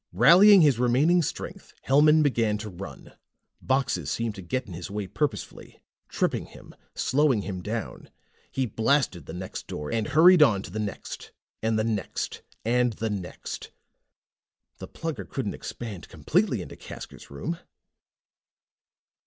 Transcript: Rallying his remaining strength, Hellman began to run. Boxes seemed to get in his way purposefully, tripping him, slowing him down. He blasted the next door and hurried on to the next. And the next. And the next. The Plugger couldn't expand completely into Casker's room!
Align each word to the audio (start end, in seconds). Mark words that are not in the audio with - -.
Rallying 0.13 0.61
his 0.61 0.79
remaining 0.79 1.21
strength, 1.21 1.75
Hellman 1.87 2.23
began 2.23 2.57
to 2.57 2.71
run. 2.71 3.13
Boxes 3.61 4.09
seemed 4.09 4.33
to 4.33 4.41
get 4.41 4.65
in 4.65 4.73
his 4.73 4.89
way 4.89 5.05
purposefully, 5.05 5.79
tripping 6.09 6.47
him, 6.47 6.73
slowing 6.95 7.43
him 7.43 7.61
down. 7.61 8.09
He 8.51 8.65
blasted 8.65 9.27
the 9.27 9.33
next 9.33 9.67
door 9.67 9.91
and 9.91 10.07
hurried 10.07 10.41
on 10.41 10.63
to 10.63 10.71
the 10.71 10.79
next. 10.79 11.33
And 11.61 11.77
the 11.77 11.83
next. 11.83 12.41
And 12.65 12.93
the 12.93 13.11
next. 13.11 13.69
The 14.79 14.87
Plugger 14.87 15.29
couldn't 15.29 15.53
expand 15.53 16.09
completely 16.09 16.63
into 16.63 16.75
Casker's 16.75 17.29
room! 17.29 17.59